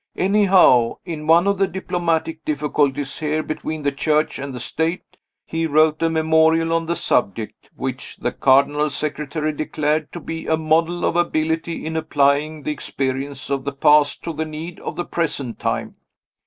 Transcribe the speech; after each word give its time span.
Anyhow, 0.17 0.97
in 1.05 1.27
one 1.27 1.45
of 1.45 1.59
the 1.59 1.67
diplomatic 1.67 2.43
difficulties 2.43 3.19
here 3.19 3.43
between 3.43 3.83
the 3.83 3.91
Church 3.91 4.39
and 4.39 4.51
the 4.51 4.59
State, 4.59 5.15
he 5.45 5.67
wrote 5.67 6.01
a 6.01 6.09
memorial 6.09 6.73
on 6.73 6.87
the 6.87 6.95
subject, 6.95 7.69
which 7.75 8.17
the 8.17 8.31
Cardinal 8.31 8.89
Secretary 8.89 9.53
declared 9.53 10.11
to 10.13 10.19
be 10.19 10.47
a 10.47 10.57
model 10.57 11.05
of 11.05 11.15
ability 11.15 11.85
in 11.85 11.95
applying 11.95 12.63
the 12.63 12.71
experience 12.71 13.51
of 13.51 13.63
the 13.63 13.73
past 13.73 14.23
to 14.23 14.33
the 14.33 14.43
need 14.43 14.79
of 14.79 14.95
the 14.95 15.05
present 15.05 15.59
time. 15.59 15.93